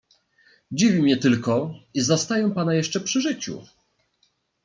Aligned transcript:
"Dziwi 0.71 1.01
mnie 1.01 1.17
tylko, 1.17 1.73
iż 1.93 2.03
zastaję 2.03 2.51
pana 2.53 2.73
jeszcze 2.73 2.99
przy 2.99 3.21
życiu." 3.21 3.61